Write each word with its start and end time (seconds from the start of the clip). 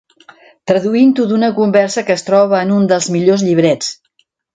Traduint-ho 0.69 1.25
d'una 1.31 1.49
conversa 1.59 2.03
que 2.07 2.15
es 2.19 2.25
troba 2.29 2.61
en 2.61 2.71
un 2.79 2.89
dels 2.93 3.09
millors 3.17 3.45
llibrets. 3.49 3.93